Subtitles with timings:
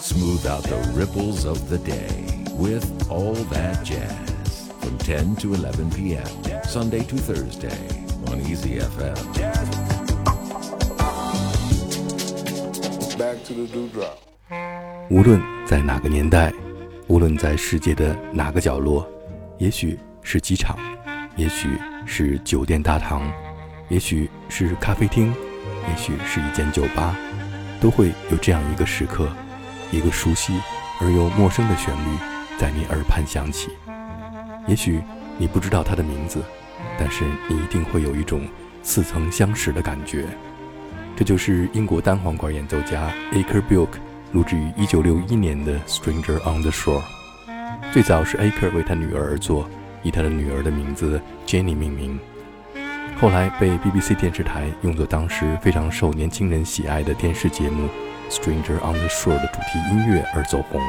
[0.00, 5.90] Smooth out the ripples of the day with All That Jazz from 10 to 11
[5.90, 6.24] p.m.
[6.62, 7.76] Sunday to Thursday
[8.28, 9.16] on Easy FM.
[13.18, 14.18] Back to the dewdrop.
[15.10, 16.52] 无论在哪个年代，
[17.08, 19.04] 无论在世界的哪个角落，
[19.58, 20.78] 也许是机场，
[21.36, 21.68] 也许
[22.06, 23.28] 是酒店大堂，
[23.88, 25.34] 也许是咖啡厅，
[25.88, 27.16] 也许是一间酒吧，
[27.80, 29.28] 都会有这样一个时刻，
[29.90, 30.54] 一个熟悉
[31.00, 32.18] 而又陌生的旋律
[32.58, 33.70] 在你耳畔响起。
[34.66, 35.00] 也许
[35.38, 36.42] 你不知道它的名字，
[36.98, 38.46] 但是你一定会有一种
[38.82, 40.26] 似曾相识的感觉。
[41.16, 43.88] 这就是英国单簧管演奏家 Aker Bulk
[44.32, 47.00] 录制于1961年的《Stranger on the Shore》。
[47.92, 49.68] 最早是 Aker 为他女儿而作，
[50.02, 52.20] 以他的女儿的名字 Jenny 命名。
[53.20, 57.84] 后来被 BBC 电视台用作当时非常受年轻人喜爱的电视节目
[58.30, 60.80] 《Stranger on the Shore》的主题音乐而走红。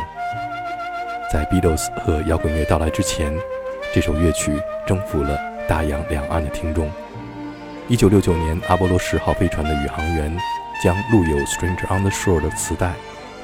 [1.31, 3.33] 在 Beatles 和摇滚乐到来之前，
[3.93, 6.89] 这首乐曲征服了大洋两岸的听众。
[7.89, 10.35] 1969年，阿波罗十号飞船的宇航员
[10.83, 12.93] 将录有《Stranger on the Shore》的磁带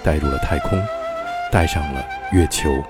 [0.03, 0.81] 带入了太空，
[1.51, 2.83] 带上了月球。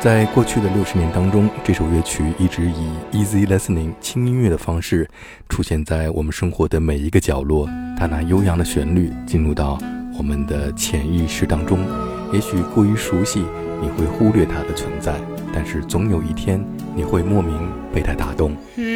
[0.00, 5.06] 在过去的六十年当中，这首乐曲一直以 easy listening 轻音乐的方式
[5.46, 7.68] 出现在我们生活的每一个角落。
[7.98, 9.78] 它那悠扬的旋律进入到
[10.16, 11.80] 我们的潜意识当中，
[12.32, 13.44] 也许过于熟悉，
[13.82, 15.14] 你会忽略它的存在，
[15.52, 16.64] 但是总有一天
[16.96, 18.56] 你会莫名被它打动。
[18.74, 18.86] Here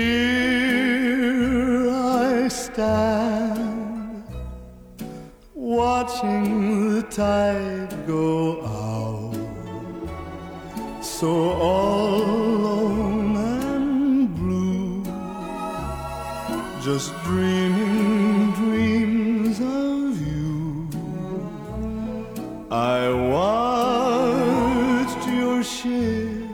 [1.91, 3.59] I stand,
[5.55, 9.34] watching the tide go out.
[11.21, 15.05] So all alone and blue,
[16.83, 20.89] just dreaming dreams of you.
[22.69, 26.51] I watched your ship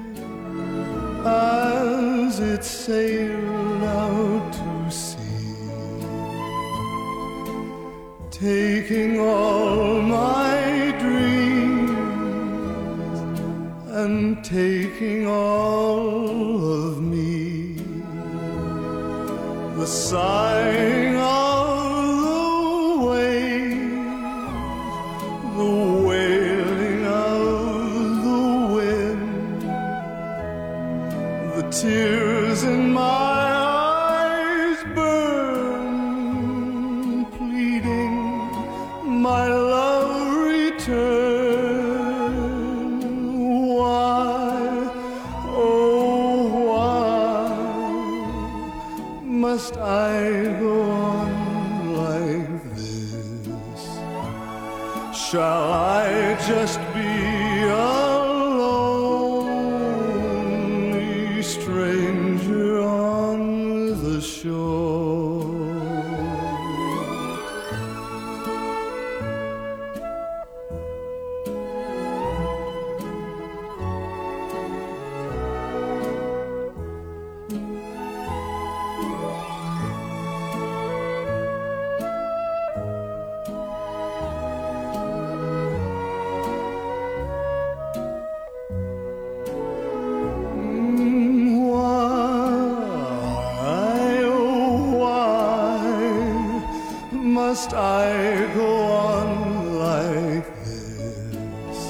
[1.24, 5.56] as it sailed out to sea,
[8.30, 10.02] taking all
[14.42, 17.74] taking all of me.
[19.76, 20.79] The sighing
[49.54, 53.82] must I go on like this?
[55.26, 57.09] Shall I just be
[97.50, 98.70] must I go
[99.10, 99.28] on
[99.80, 101.80] like this?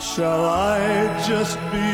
[0.00, 0.78] Shall I
[1.26, 1.85] just be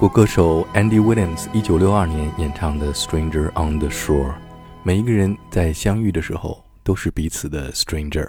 [0.00, 4.34] 国歌手 Andy Williams 一九六二年演唱的《Stranger on the Shore》，
[4.82, 8.28] 每一个人在相遇的时候都是彼此的 stranger。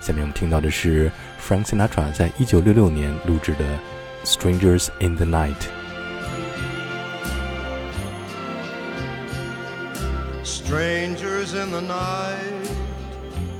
[0.00, 1.10] 下面我们听到的是
[1.40, 3.64] Frank Sinatra 在一九六六年录制的《
[4.26, 5.54] Strangers in the Night》。
[10.44, 12.68] Strangers in the night,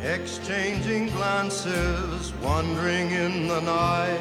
[0.03, 4.21] exchanging glances, wandering in the night.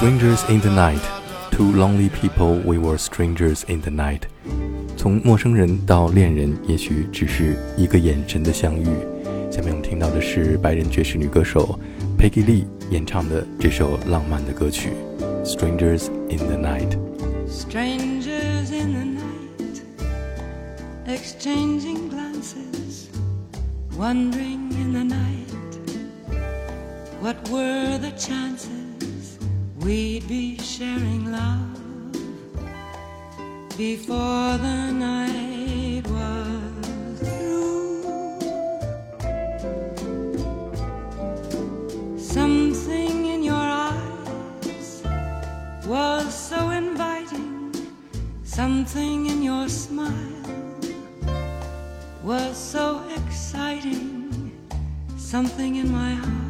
[0.00, 1.00] Strangers in the night,
[1.50, 4.22] two lonely people, we were strangers in the night.
[4.96, 8.84] 从陌生人到恋人，也许只是一个眼神的相遇。
[9.50, 11.78] 下面我们听到的是白人爵士女歌手
[12.18, 14.90] Peggy Lee 演唱的这首浪漫的歌曲《
[15.44, 16.90] Strangers in the Night》。
[17.48, 19.80] Strangers in the night,
[21.06, 23.08] exchanging glances,
[23.96, 25.48] wondering in the night,
[27.22, 28.79] what were the chances
[29.83, 31.77] We'd be sharing love
[33.77, 38.03] before the night was through?
[42.17, 45.03] Something in your eyes
[45.87, 47.73] was so inviting.
[48.43, 50.13] Something in your smile
[52.23, 54.51] was so exciting.
[55.17, 56.40] Something in my heart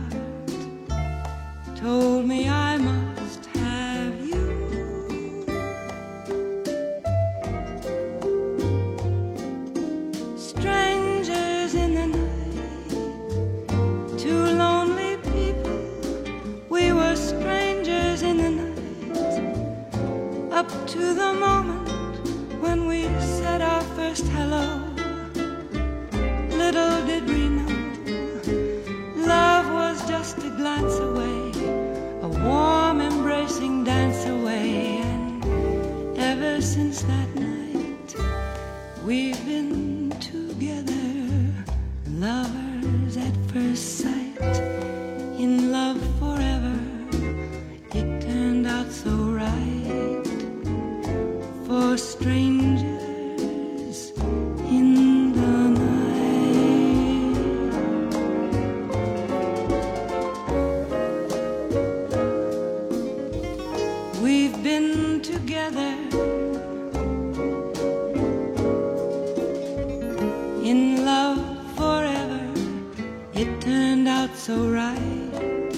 [74.42, 75.72] so right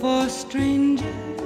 [0.00, 1.39] for strangers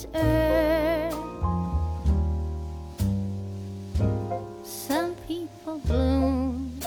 [0.00, 1.14] this earth.
[4.64, 6.80] Some people bloom,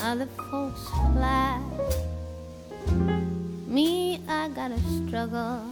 [0.00, 1.60] other folks fly.
[3.66, 5.62] Me, I gotta struggle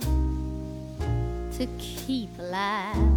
[1.56, 3.13] to keep alive.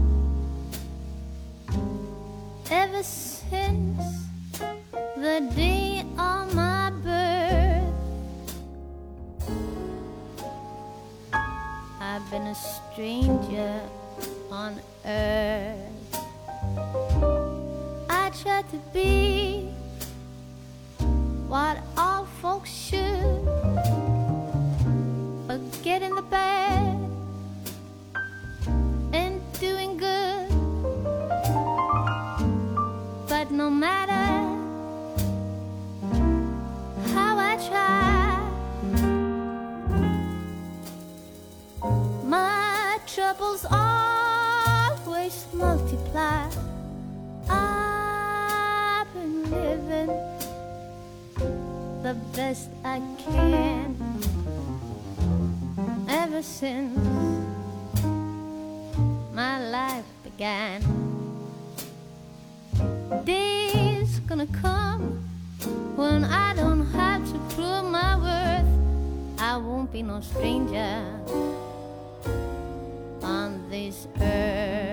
[21.48, 23.46] What all folks should,
[25.48, 27.00] but get in the bed
[29.14, 30.50] and doing good.
[33.30, 34.28] But no matter
[37.14, 38.44] how I try,
[42.26, 46.47] my troubles always multiply.
[52.08, 53.98] The best I can
[56.08, 56.98] ever since
[59.34, 60.80] my life began.
[63.26, 65.22] Days gonna come
[65.98, 69.42] when I don't have to prove my worth.
[69.42, 71.04] I won't be no stranger
[73.22, 74.87] on this earth.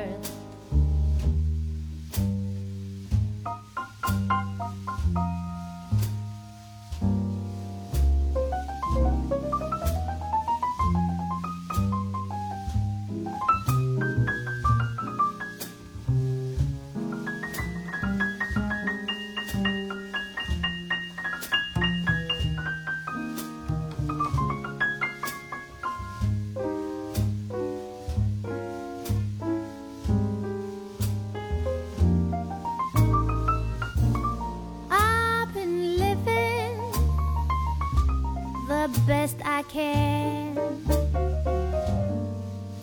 [38.86, 40.58] The best I can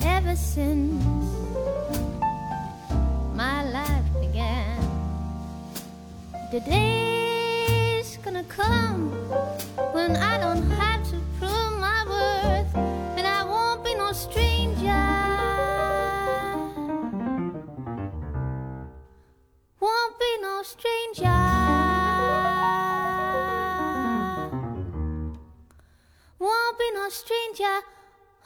[0.01, 1.03] ever since
[3.35, 4.79] my life began.
[6.51, 9.11] The day's gonna come
[9.93, 11.00] when I don't have
[27.11, 27.81] stranger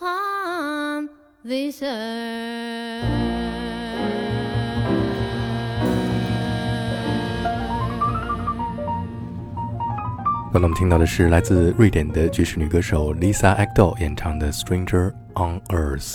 [0.01, 1.09] on
[1.43, 3.05] this earth.
[10.51, 16.13] 刚才我们听到的是来自瑞典的爵士女歌手 Lisa Ekdal 演唱的《Stranger on Earth》。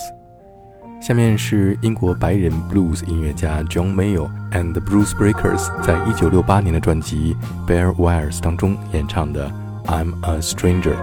[0.99, 7.35] 下面是英国白人 blues 音乐家 John Mayo and the Blues Breakers 在一九六八年的专辑
[7.67, 9.49] 《Bear Wires》当中演唱的
[9.85, 10.95] 《I'm a Stranger》。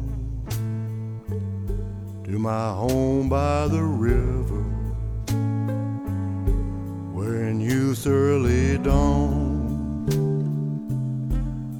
[2.24, 4.64] to my home by the river
[7.14, 9.51] when youth early dawned.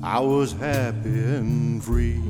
[0.05, 2.21] I was happy and free.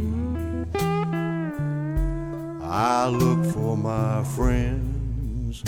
[2.62, 5.62] I looked for my friends,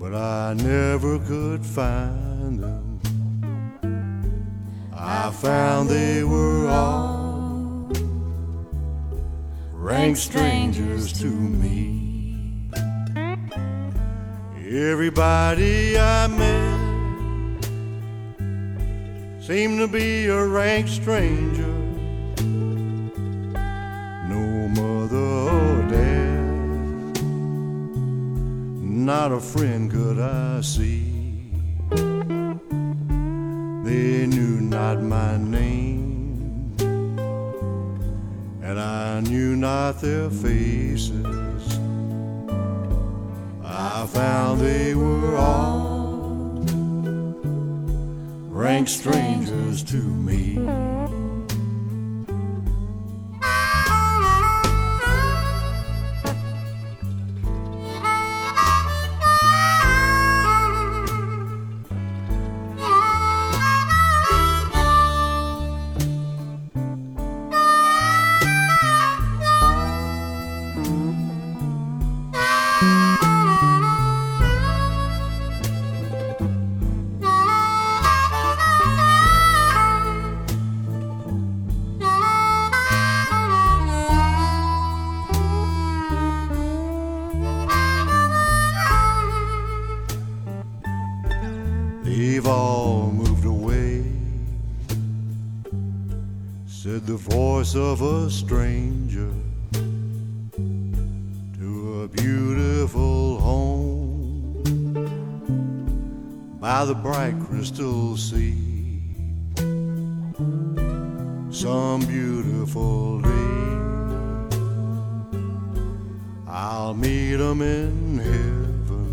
[0.00, 3.00] but I never could find them.
[4.94, 7.92] I found they were all
[9.72, 12.70] rank strangers to me.
[14.56, 16.73] Everybody I met
[19.46, 21.74] seemed to be a rank stranger.
[24.26, 27.20] No mother or dad,
[28.80, 31.50] not a friend could I see.
[33.84, 36.74] They knew not my name,
[38.62, 41.78] and I knew not their faces.
[43.62, 45.83] I found they were all
[48.82, 51.03] strangers to me.
[97.76, 99.30] Of a stranger
[101.58, 104.62] to a beautiful home
[106.60, 108.56] by the bright crystal sea.
[111.50, 113.30] Some beautiful day,
[116.46, 119.10] I'll meet 'em in heaven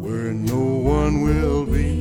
[0.00, 0.64] where no
[0.96, 1.93] one will be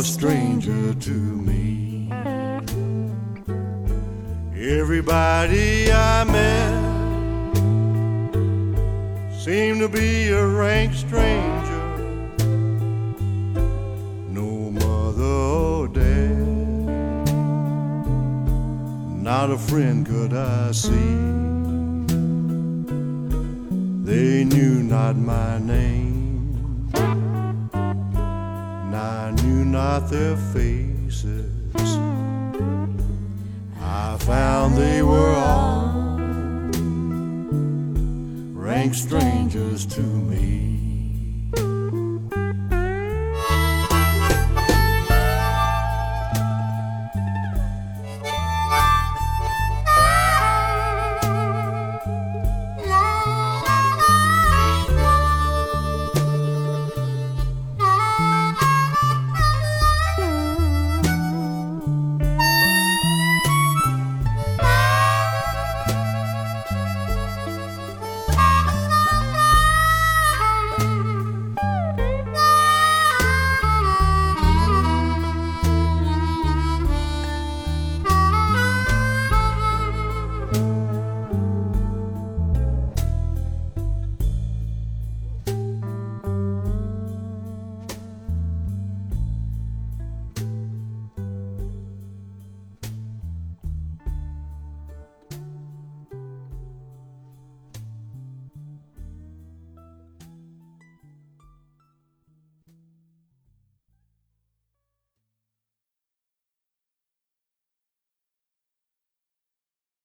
[0.00, 2.08] a stranger to me.
[4.56, 7.54] Everybody I met
[9.44, 11.82] seemed to be a rank stranger.
[14.40, 15.34] No mother
[15.66, 16.46] or dad,
[19.22, 21.16] not a friend could I see.
[24.10, 26.09] They knew not my name,
[29.00, 31.48] I knew not their faces.
[33.80, 35.88] I found they were all
[38.52, 40.79] rank strangers to me.